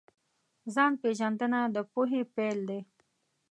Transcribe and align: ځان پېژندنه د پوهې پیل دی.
ځان 0.73 0.91
پېژندنه 1.01 1.59
د 1.75 1.77
پوهې 1.91 2.21
پیل 2.35 2.59
دی. 2.69 2.81